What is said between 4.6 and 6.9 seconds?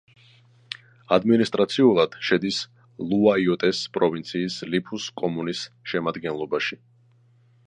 ლიფუს კომუნის შემადგენლობაში.